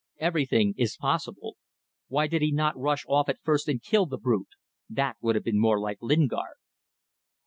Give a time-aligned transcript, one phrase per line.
[0.17, 1.57] Everything is possible:
[2.07, 4.49] why did he not rush off at first and kill the brute?
[4.89, 6.57] That would have been more like Lingard.